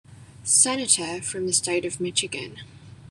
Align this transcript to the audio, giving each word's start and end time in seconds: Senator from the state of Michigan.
Senator 0.43 1.21
from 1.21 1.45
the 1.45 1.53
state 1.53 1.85
of 1.85 1.99
Michigan. 2.01 2.61